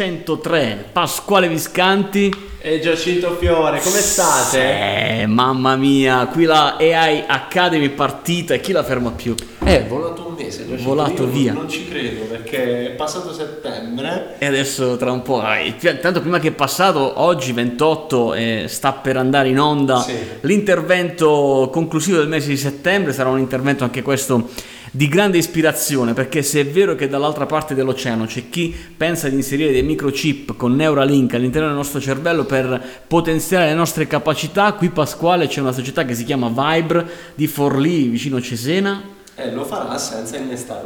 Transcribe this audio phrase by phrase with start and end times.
[0.00, 5.20] 103, Pasquale Viscanti e Giacinto Fiore, come state?
[5.20, 9.34] Eh, mamma mia, qui la AI Academy è partita e chi la ferma più?
[9.62, 10.82] Eh, volato mese, Giacinto.
[10.82, 11.52] Volato via.
[11.52, 14.36] Non ci credo perché è passato settembre.
[14.38, 15.56] E adesso tra un po', ah,
[16.00, 20.14] tanto prima che è passato, oggi 28 eh, sta per andare in onda Sì.
[20.42, 24.48] l'intervento conclusivo del mese di settembre, sarà un intervento anche questo
[24.92, 29.36] di grande ispirazione perché se è vero che dall'altra parte dell'oceano c'è chi pensa di
[29.36, 34.88] inserire dei microchip con Neuralink all'interno del nostro cervello per potenziare le nostre capacità, qui
[34.90, 39.18] Pasquale c'è una società che si chiama Vibre di Forlì vicino Cesena.
[39.40, 40.36] Eh, lo farà senza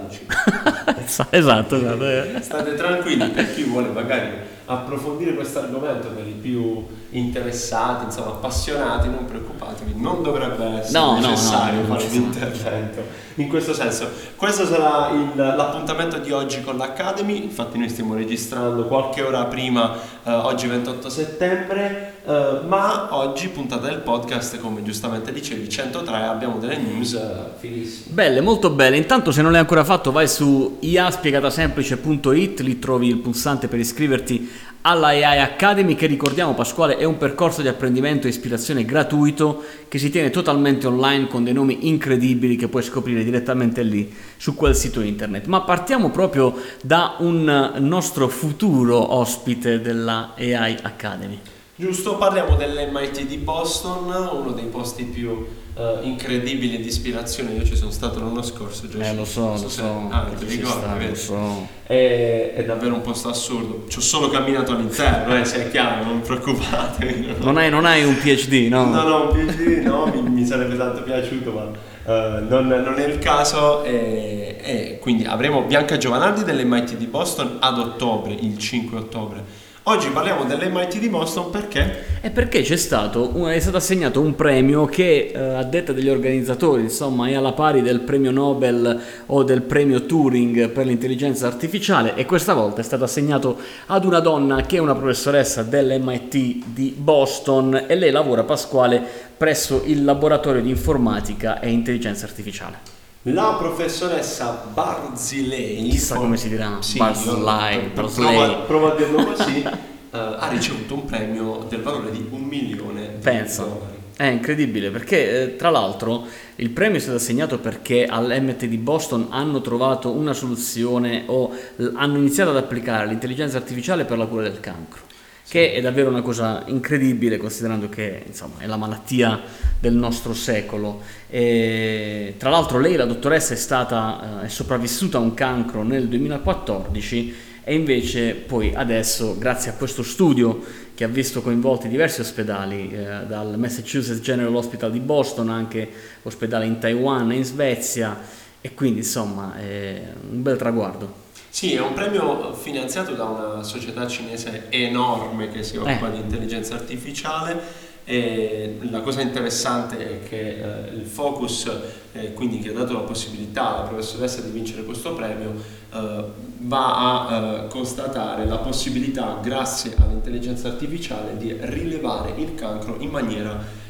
[0.09, 0.31] chip.
[1.31, 2.09] esatto, esatto.
[2.09, 2.41] eh.
[2.41, 4.29] State tranquilli per chi vuole magari
[4.67, 11.19] approfondire questo argomento per i più interessati, insomma appassionati, non preoccupatevi, non dovrebbe essere No,
[11.21, 13.03] no, necessario no, non fare un intervento
[13.37, 14.09] in questo senso.
[14.37, 19.95] Questo sarà il- l'appuntamento di oggi con l'Academy, infatti noi stiamo registrando qualche ora prima,
[20.25, 26.59] eh, oggi 28 settembre, eh, ma oggi puntata del podcast, come giustamente dicevi, 103, abbiamo
[26.59, 28.15] delle news eh, fighissime.
[28.15, 28.97] Belle, molto belle.
[28.97, 34.54] Intanto se non l'hai ancora fatto vai su iaspiegatasemplice.it, lì trovi il pulsante per iscriverti
[34.87, 39.99] alla AI Academy che ricordiamo Pasquale è un percorso di apprendimento e ispirazione gratuito che
[39.99, 44.75] si tiene totalmente online con dei nomi incredibili che puoi scoprire direttamente lì su quel
[44.77, 45.47] sito internet.
[45.47, 51.39] Ma partiamo proprio da un nostro futuro ospite della AI Academy.
[51.77, 55.45] Giusto, parliamo dell'MIT di Boston, uno dei posti più
[55.77, 57.51] eh, incredibili di ispirazione.
[57.51, 59.05] Io ci sono stato l'anno scorso, Giorgio.
[59.09, 61.67] Eh lo so, lo se- so, Ah, ti lo so.
[61.83, 63.87] È, è davvero un posto assurdo.
[63.89, 67.35] Ci ho solo camminato all'interno, eh, se è chiaro, non preoccupatevi.
[67.41, 68.85] Non hai, non hai un PhD, no?
[68.85, 71.71] No, no, un PhD no, mi, mi sarebbe tanto piaciuto, ma
[72.07, 73.83] eh, non, non è il caso.
[73.83, 79.63] E, e quindi avremo Bianca Giovanardi dell'MIT di Boston ad ottobre, il 5 ottobre.
[79.87, 84.87] Oggi parliamo dell'MIT di Boston perché È perché c'è stato, è stato assegnato un premio
[84.87, 89.61] che eh, a detta degli organizzatori insomma è alla pari del premio Nobel o del
[89.61, 93.59] premio Turing per l'intelligenza artificiale e questa volta è stato assegnato
[93.89, 99.03] ad una donna che è una professoressa dell'MIT di Boston e lei lavora Pasquale
[99.37, 102.94] presso il laboratorio di informatica e intelligenza artificiale.
[103.27, 107.91] La professoressa Barzilei, Chissà come si dirà, Sì, Barzilai.
[107.95, 109.63] Prova, prova a dirlo così.
[109.63, 109.73] eh,
[110.13, 113.63] ha ricevuto un premio del valore di un milione di Pensa.
[113.63, 113.93] dollari.
[114.17, 116.25] È incredibile perché eh, tra l'altro
[116.57, 121.51] il premio è stato assegnato perché all'MT di Boston hanno trovato una soluzione o
[121.95, 125.01] hanno iniziato ad applicare l'intelligenza artificiale per la cura del cancro,
[125.47, 129.41] che è davvero una cosa incredibile considerando che insomma, è la malattia
[129.79, 131.03] del nostro secolo.
[131.29, 136.09] E, tra l'altro lei, la dottoressa, è stata eh, è sopravvissuta a un cancro nel
[136.09, 140.63] 2014 e invece poi adesso, grazie a questo studio
[140.95, 145.89] che ha visto coinvolti diversi ospedali, eh, dal Massachusetts General Hospital di Boston, anche
[146.23, 148.19] ospedali in Taiwan e in Svezia,
[148.61, 151.24] e quindi insomma è un bel traguardo.
[151.55, 156.11] Sì, è un premio finanziato da una società cinese enorme che si occupa Eh.
[156.11, 157.63] di intelligenza artificiale
[158.03, 161.71] e la cosa interessante è che eh, il focus,
[162.11, 165.55] eh, quindi che ha dato la possibilità alla professoressa di vincere questo premio,
[165.93, 166.25] eh,
[166.59, 173.83] va a eh, constatare la possibilità, grazie all'intelligenza artificiale, di rilevare il cancro in maniera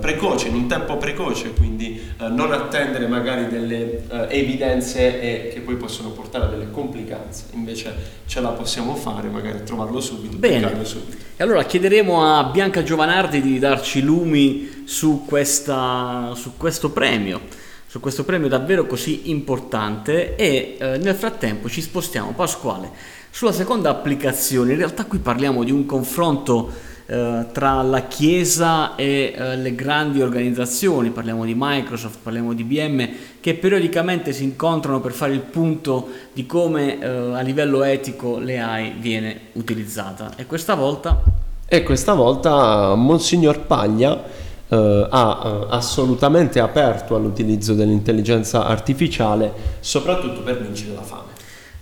[0.00, 5.76] precoce, in un tempo precoce, quindi eh, non attendere magari delle eh, evidenze che poi
[5.76, 7.94] possono portare a delle complicanze, invece
[8.26, 10.84] ce la possiamo fare, magari trovarlo subito, Bene.
[10.84, 11.16] subito.
[11.36, 17.40] E allora chiederemo a Bianca Giovanardi di darci lumi su, questa, su questo premio,
[17.86, 22.90] su questo premio davvero così importante e eh, nel frattempo ci spostiamo, Pasquale,
[23.30, 24.72] sulla seconda applicazione.
[24.72, 26.70] In realtà qui parliamo di un confronto
[27.10, 33.08] eh, tra la Chiesa e eh, le grandi organizzazioni, parliamo di Microsoft, parliamo di IBM,
[33.40, 38.96] che periodicamente si incontrano per fare il punto di come eh, a livello etico l'AI
[38.98, 40.32] viene utilizzata.
[40.36, 41.22] E questa volta
[41.66, 44.22] E questa volta Monsignor Paglia
[44.68, 49.50] eh, ha eh, assolutamente aperto all'utilizzo dell'intelligenza artificiale,
[49.80, 51.27] soprattutto per vincere la fame.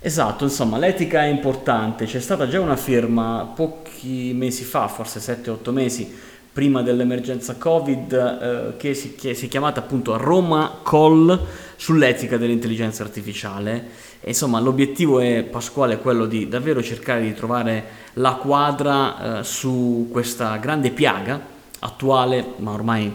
[0.07, 2.05] Esatto, insomma, l'etica è importante.
[2.05, 6.09] C'è stata già una firma pochi mesi fa, forse 7-8 mesi,
[6.53, 11.37] prima dell'emergenza Covid, eh, che, si, che si è chiamata appunto Roma Call
[11.75, 13.89] sull'etica dell'intelligenza artificiale.
[14.21, 17.83] E, insomma, l'obiettivo è, Pasquale, quello di davvero cercare di trovare
[18.13, 21.37] la quadra eh, su questa grande piaga
[21.79, 23.11] attuale, ma ormai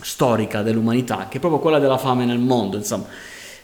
[0.00, 3.04] storica dell'umanità, che è proprio quella della fame nel mondo, insomma.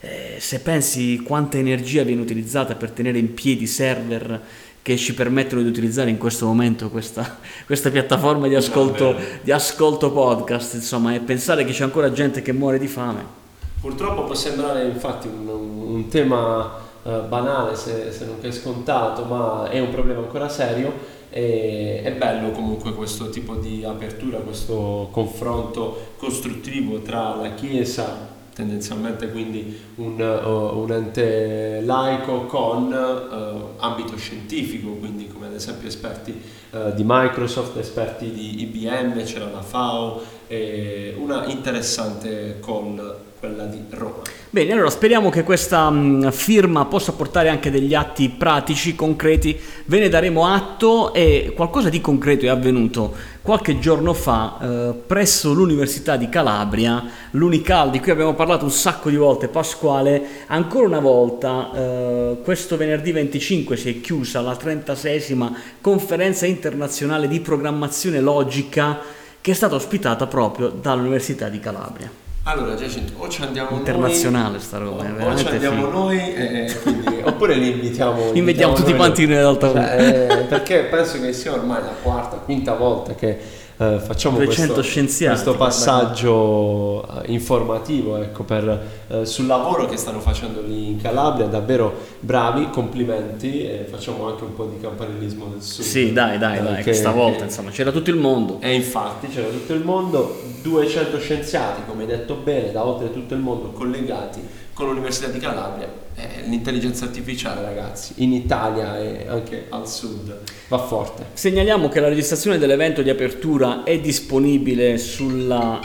[0.06, 4.40] Eh, se pensi quanta energia viene utilizzata per tenere in piedi server
[4.80, 10.12] che ci permettono di utilizzare in questo momento questa, questa piattaforma di ascolto, di ascolto
[10.12, 13.44] podcast, insomma, e pensare che c'è ancora gente che muore di fame.
[13.80, 19.68] Purtroppo può sembrare infatti un, un tema uh, banale se, se, non che scontato, ma
[19.70, 26.12] è un problema ancora serio e è bello comunque questo tipo di apertura, questo confronto
[26.16, 34.92] costruttivo tra la Chiesa tendenzialmente quindi un, uh, un ente laico con uh, ambito scientifico,
[34.92, 41.46] quindi come ad esempio esperti uh, di Microsoft, esperti di IBM, c'era la FAO, una
[41.46, 44.22] interessante call quella di Roma.
[44.50, 49.98] Bene, allora speriamo che questa mh, firma possa portare anche degli atti pratici, concreti, ve
[49.98, 56.16] ne daremo atto e qualcosa di concreto è avvenuto qualche giorno fa eh, presso l'Università
[56.16, 61.70] di Calabria, l'Unical di cui abbiamo parlato un sacco di volte, Pasquale, ancora una volta
[61.72, 69.15] eh, questo venerdì 25 si è chiusa la 36esima conferenza internazionale di programmazione logica
[69.46, 72.10] che è stata ospitata proprio dall'Università di Calabria.
[72.42, 75.90] Allora Giacinto, o ci andiamo internazionale noi, sta roba, o, o ci andiamo figo.
[75.90, 78.32] noi, e, quindi, oppure li invitiamo.
[78.32, 82.74] Invitiamo tutti quanti noi dall'altra cioè, eh, perché penso che sia ormai la quarta, quinta
[82.74, 83.38] volta che
[83.78, 90.62] eh, facciamo questo, questo, passaggio eh, informativo ecco, per, eh, sul lavoro che stanno facendo
[90.62, 95.84] lì in Calabria, davvero bravi, complimenti e facciamo anche un po' di campanilismo del sud.
[95.84, 98.60] Sì, dai, dai, dai, che, stavolta insomma c'era tutto il mondo.
[98.62, 103.34] E infatti c'era tutto il mondo, 200 scienziati, come hai detto bene, da oltre tutto
[103.34, 104.40] il mondo collegati
[104.76, 106.04] con l'Università di Calabria.
[106.18, 110.34] Eh, l'intelligenza artificiale, ragazzi, in Italia e anche al sud
[110.68, 111.26] va forte.
[111.32, 115.80] Segnaliamo che la registrazione dell'evento di apertura è disponibile sulla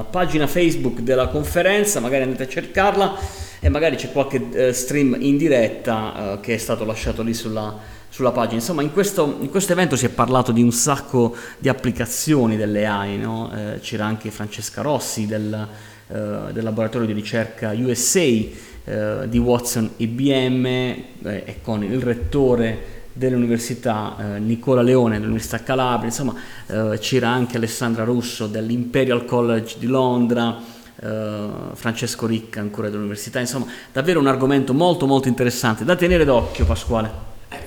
[0.00, 3.16] uh, pagina Facebook della conferenza, magari andate a cercarla
[3.60, 7.78] e magari c'è qualche uh, stream in diretta uh, che è stato lasciato lì sulla,
[8.08, 8.56] sulla pagina.
[8.56, 12.86] Insomma, in questo, in questo, evento si è parlato di un sacco di applicazioni delle
[12.86, 13.50] AI, no?
[13.80, 15.68] c'era anche Francesca Rossi del
[16.06, 22.93] eh, del laboratorio di ricerca USA eh, di Watson IBM eh, e con il rettore
[23.14, 26.34] dell'università Nicola Leone dell'Università Calabria, insomma
[26.98, 30.56] c'era anche Alessandra Russo dell'Imperial College di Londra,
[31.74, 37.10] Francesco Ricca ancora dell'università, insomma davvero un argomento molto molto interessante da tenere d'occhio Pasquale.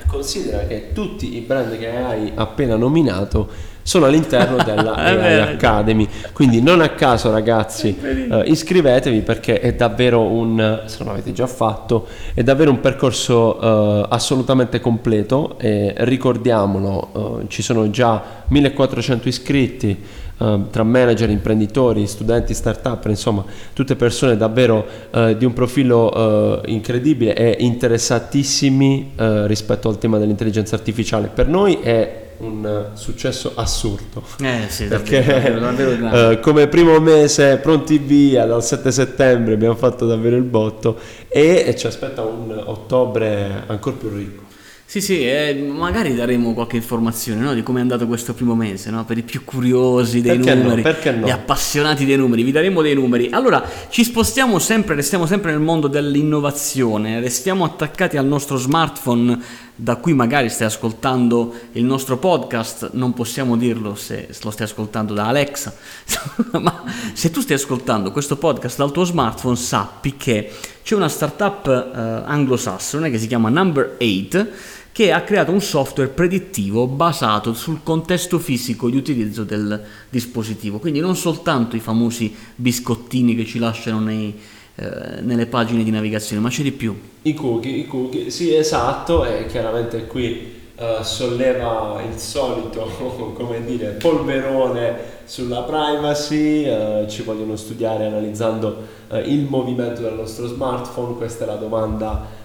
[0.07, 6.05] considera che tutti i brand che hai appena nominato sono all'interno della AI Academy.
[6.33, 11.47] Quindi non a caso ragazzi eh, iscrivetevi perché è davvero un, se non l'avete già
[11.47, 19.27] fatto, è davvero un percorso eh, assolutamente completo e ricordiamolo, eh, ci sono già 1400
[19.27, 20.03] iscritti.
[20.37, 23.43] Uh, tra manager, imprenditori, studenti, start-up, insomma,
[23.73, 30.75] tutte persone davvero uh, di un profilo uh, incredibile e interessatissimi rispetto al tema dell'intelligenza
[30.75, 31.31] artificiale.
[31.33, 34.23] Per noi è un successo assurdo.
[34.41, 39.75] Eh sì, perché davvero, davvero uh, come primo mese pronti via dal 7 settembre abbiamo
[39.75, 40.97] fatto davvero il botto
[41.27, 44.45] e, e ci aspetta un ottobre ancora più ricco.
[44.89, 48.89] Sì, sì, eh, magari daremo qualche informazione no, di come è andato questo primo mese,
[48.89, 49.03] no?
[49.03, 51.27] per i più curiosi dei perché numeri, no?
[51.27, 53.27] gli appassionati dei numeri, vi daremo dei numeri.
[53.31, 59.37] Allora, ci spostiamo sempre, restiamo sempre nel mondo dell'innovazione, restiamo attaccati al nostro smartphone
[59.79, 65.13] da cui magari stai ascoltando il nostro podcast, non possiamo dirlo se lo stai ascoltando
[65.13, 65.75] da Alexa,
[66.59, 71.67] ma se tu stai ascoltando questo podcast dal tuo smartphone sappi che c'è una startup
[71.67, 74.47] eh, anglosassone che si chiama Number 8
[74.91, 80.79] che ha creato un software predittivo basato sul contesto fisico di utilizzo del dispositivo.
[80.79, 84.33] Quindi non soltanto i famosi biscottini che ci lasciano nei,
[84.79, 86.95] eh, nelle pagine di navigazione, ma c'è di più.
[87.23, 92.81] I cookie, i cookie, sì esatto, e chiaramente qui uh, solleva il solito,
[93.33, 100.45] come dire, polverone sulla privacy, uh, ci vogliono studiare analizzando uh, il movimento del nostro
[100.45, 102.35] smartphone, questa è la domanda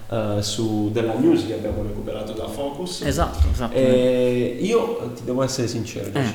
[0.41, 3.01] su, della news che abbiamo recuperato da Focus.
[3.01, 3.75] Esatto, esatto.
[3.75, 6.33] E io ti devo essere sincero, eh.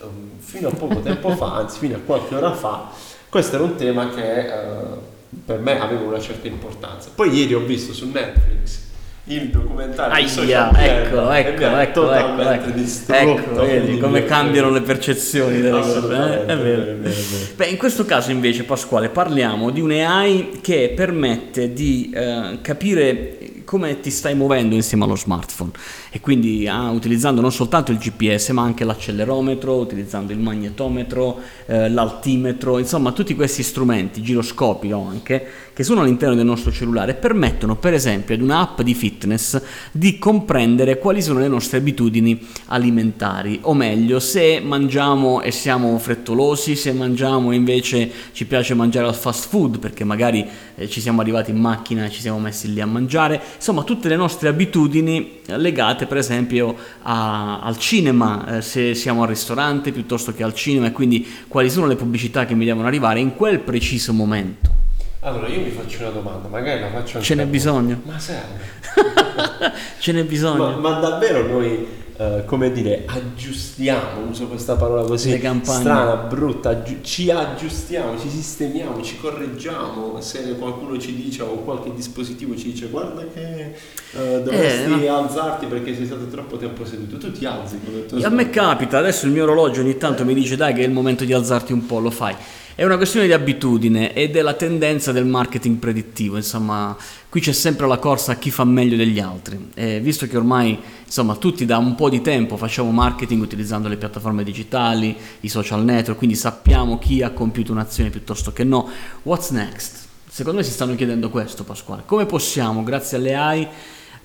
[0.00, 2.90] um, fino a poco tempo fa, anzi fino a qualche ora fa,
[3.30, 5.12] questo era un tema che
[5.44, 7.10] per me aveva una certa importanza.
[7.14, 8.82] Poi ieri ho visto su Netflix
[9.26, 15.80] il documentario Aia, ecco, ecco, ecco, ecco, ecco, ecco vedi come cambiano le percezioni delle
[15.80, 15.98] cose.
[15.98, 16.44] Eh?
[16.44, 16.52] È, vero.
[16.52, 17.20] È, vero, è vero.
[17.56, 23.38] Beh, in questo caso invece, Pasquale, parliamo di un AI che permette di eh, capire
[23.64, 25.72] come ti stai muovendo insieme allo smartphone?
[26.10, 31.88] E quindi ah, utilizzando non soltanto il GPS ma anche l'accelerometro, utilizzando il magnetometro, eh,
[31.88, 37.94] l'altimetro, insomma tutti questi strumenti, giroscopi anche, che sono all'interno del nostro cellulare permettono per
[37.94, 43.58] esempio ad un'app di fitness di comprendere quali sono le nostre abitudini alimentari.
[43.62, 49.14] O meglio se mangiamo e siamo frettolosi, se mangiamo e invece ci piace mangiare al
[49.14, 52.86] fast food perché magari eh, ci siamo arrivati in macchina ci siamo messi lì a
[52.86, 59.22] mangiare, insomma tutte le nostre abitudini legate per esempio a, al cinema, eh, se siamo
[59.22, 62.86] al ristorante piuttosto che al cinema e quindi quali sono le pubblicità che mi devono
[62.86, 64.82] arrivare in quel preciso momento.
[65.20, 68.00] Allora io mi faccio una domanda, magari la faccio anche Ce n'è bisogno?
[68.04, 68.60] Ma serve?
[69.98, 70.78] Ce n'è bisogno?
[70.78, 77.00] Ma, ma davvero noi Uh, come dire, aggiustiamo, uso questa parola così strana, brutta, aggi-
[77.02, 82.86] ci aggiustiamo, ci sistemiamo, ci correggiamo se qualcuno ci dice o qualche dispositivo ci dice
[82.86, 83.74] guarda che
[84.12, 87.80] uh, dovresti eh, alzarti perché sei stato troppo tempo seduto, tu ti alzi.
[88.22, 90.92] A me capita, adesso il mio orologio ogni tanto mi dice dai che è il
[90.92, 92.36] momento di alzarti un po', lo fai.
[92.76, 96.96] È una questione di abitudine e della tendenza del marketing predittivo, insomma,
[97.34, 99.70] qui c'è sempre la corsa a chi fa meglio degli altri.
[99.74, 103.96] E visto che ormai, insomma, tutti da un po' di tempo facciamo marketing utilizzando le
[103.96, 108.88] piattaforme digitali, i social network, quindi sappiamo chi ha compiuto un'azione piuttosto che no.
[109.24, 110.06] What's next?
[110.28, 112.02] Secondo me si stanno chiedendo questo, Pasquale.
[112.06, 113.66] Come possiamo, grazie alle AI,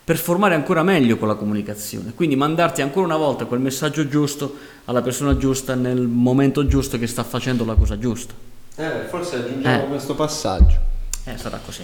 [0.03, 5.01] performare ancora meglio con la comunicazione, quindi mandarti ancora una volta quel messaggio giusto alla
[5.01, 8.35] persona giusta nel momento giusto che sta facendo la cosa giusta.
[8.75, 9.87] Eh, forse aggiungiamo eh.
[9.87, 10.77] questo passaggio.
[11.23, 11.81] Eh, sarà così.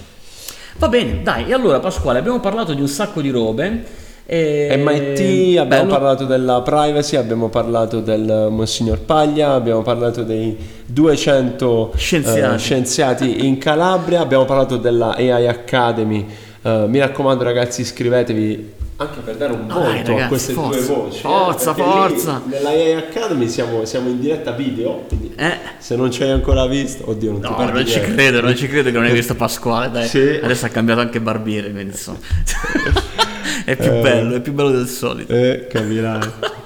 [0.78, 4.04] Va bene, dai, e allora Pasquale, abbiamo parlato di un sacco di robe.
[4.26, 4.74] E...
[4.76, 5.86] MIT, abbiamo Bello.
[5.86, 13.46] parlato della privacy, abbiamo parlato del Monsignor Paglia, abbiamo parlato dei 200 scienziati, uh, scienziati
[13.46, 16.26] in Calabria, abbiamo parlato della AI Academy
[16.66, 20.86] Uh, mi raccomando ragazzi iscrivetevi anche per dare un voto ragazzi, a queste forza, due
[20.86, 21.20] voci.
[21.20, 22.42] Forza, eh, forza.
[22.46, 25.58] nella AI Academy siamo, siamo, in diretta video, quindi eh.
[25.78, 28.66] se non ci hai ancora visto, oddio non no, ti non ci credo, non ci
[28.68, 30.06] credo che non hai visto Pasquale, dai.
[30.06, 30.40] Sì.
[30.42, 32.18] Adesso ha cambiato anche barbiere, quindi insomma.
[33.64, 35.32] è più eh, bello, è più bello del solito.
[35.32, 36.64] Eh, capirai.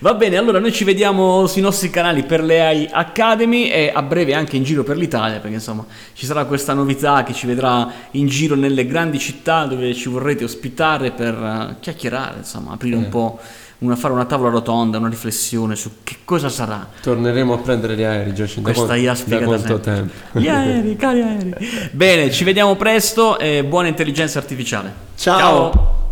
[0.00, 4.02] Va bene, allora noi ci vediamo sui nostri canali per le AI Academy e a
[4.02, 7.90] breve anche in giro per l'Italia, perché insomma ci sarà questa novità che ci vedrà
[8.12, 12.98] in giro nelle grandi città dove ci vorrete ospitare per uh, chiacchierare, insomma, aprire eh.
[12.98, 13.38] un po'.
[13.76, 16.88] Una, fare una tavola rotonda, una riflessione su che cosa sarà.
[17.02, 18.72] Torneremo a prendere gli aerei, Giacinto.
[18.72, 20.38] Questa IA spiega da quanto tempo.
[20.38, 21.54] Gli aerei, cari aerei.
[21.92, 24.92] Bene, ci vediamo presto e buona intelligenza artificiale.
[25.16, 25.38] Ciao.
[25.38, 26.03] Ciao.